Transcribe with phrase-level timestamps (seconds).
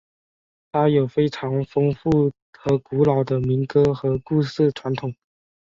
[0.71, 5.13] 它有非常丰富和古老的民歌和故事传统。